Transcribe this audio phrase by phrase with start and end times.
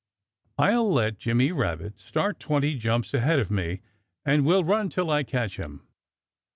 [0.57, 3.81] I'll let Jimmy Rabbit start twenty jumps ahead of me
[4.25, 5.87] and we'll run till I catch him."